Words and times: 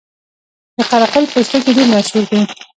د 0.77 0.79
قره 0.89 1.07
قل 1.13 1.23
پوستکي 1.31 1.71
ډیر 1.77 1.87
مشهور 1.95 2.23
دي 2.31 2.39